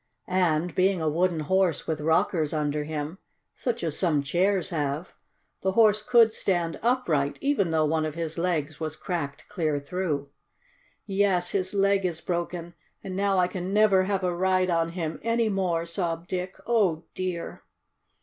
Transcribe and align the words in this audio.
And, 0.25 0.73
being 0.73 0.99
a 0.99 1.07
wooden 1.07 1.41
horse 1.41 1.85
with 1.85 2.01
rockers 2.01 2.53
under 2.53 2.85
him, 2.85 3.19
such 3.53 3.83
as 3.83 3.95
some 3.99 4.23
chairs 4.23 4.69
have, 4.71 5.13
the 5.61 5.73
Horse 5.73 6.01
could 6.01 6.33
stand 6.33 6.79
upright, 6.81 7.37
even 7.39 7.69
though 7.69 7.85
one 7.85 8.03
of 8.03 8.15
his 8.15 8.35
legs 8.39 8.79
was 8.79 8.95
cracked 8.95 9.47
clear 9.47 9.79
through. 9.79 10.31
"Yes, 11.05 11.51
his 11.51 11.75
leg 11.75 12.03
is 12.03 12.19
broken, 12.19 12.73
and 13.03 13.15
now 13.15 13.37
I 13.37 13.45
can 13.47 13.73
never 13.75 14.05
have 14.05 14.23
a 14.23 14.35
ride 14.35 14.71
on 14.71 14.93
him 14.93 15.19
any 15.21 15.49
more!" 15.49 15.85
sobbed 15.85 16.25
Dick. 16.29 16.55
"Oh, 16.65 17.03
dear!" 17.13 17.61